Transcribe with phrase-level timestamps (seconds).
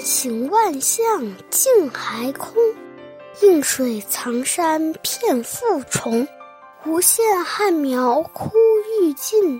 [0.00, 2.54] 行万象尽还空。
[3.42, 6.26] 映水藏山片复重。
[6.86, 8.50] 无限汉苗枯
[9.00, 9.54] 欲尽，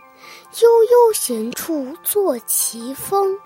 [0.62, 3.38] 悠悠闲处作奇峰。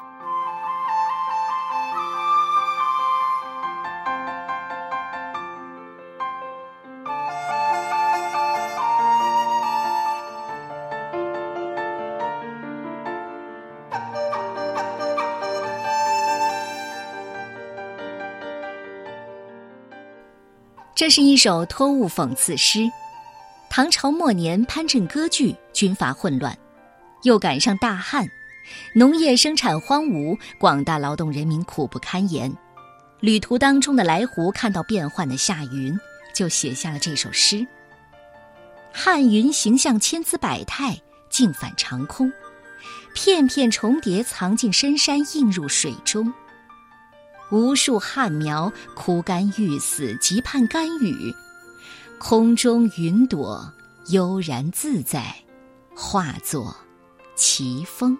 [20.94, 22.88] 这是一首托物讽刺诗。
[23.68, 26.56] 唐朝末年，藩镇割据，军阀混乱，
[27.24, 28.24] 又赶上大旱，
[28.94, 32.52] 农业生产荒芜，广大劳动人民苦不堪言。
[33.18, 35.98] 旅途当中的来湖看到变幻的夏云，
[36.32, 37.66] 就写下了这首诗。
[38.92, 40.96] 汉云形象千姿百态，
[41.28, 42.32] 尽返长空，
[43.14, 46.32] 片片重叠，藏进深山，映入水中。
[47.50, 51.34] 无数旱苗枯干欲死，急盼甘雨。
[52.18, 53.72] 空中云朵
[54.08, 55.34] 悠然自在，
[55.94, 56.74] 化作
[57.36, 58.16] 奇峰。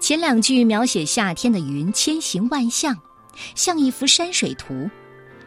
[0.00, 2.98] 前两句描写夏天的云千形万象，
[3.54, 4.90] 像一幅山水图；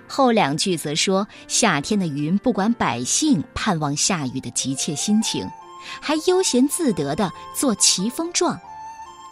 [0.08, 5.46] 后两句则说夏天的云不管百姓盼望下雨的急切心情，
[6.02, 8.58] 还悠闲自得的做奇峰状。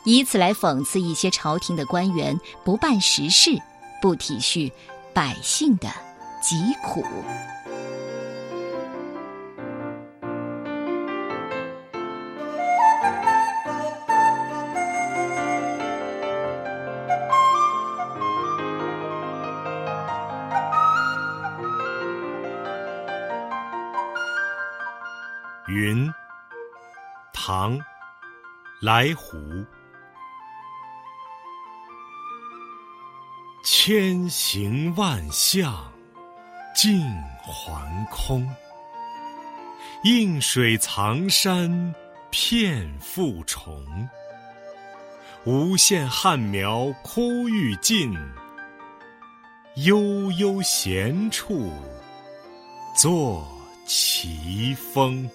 [0.06, 3.52] 以此来讽刺一些朝廷的官员不办实事，
[4.02, 4.72] 不体恤
[5.14, 5.90] 百姓的
[6.42, 7.06] 疾苦。
[25.70, 26.14] 云，
[27.32, 27.80] 唐，
[28.82, 29.38] 来胡。
[33.66, 35.90] 千形万象
[36.76, 37.02] 尽
[37.42, 38.46] 还空，
[40.04, 41.96] 映水藏山
[42.30, 43.82] 片复重。
[45.46, 48.14] 无限汉苗枯欲尽，
[49.76, 51.72] 悠悠闲处
[52.98, 53.48] 作
[53.88, 55.30] 奇峰。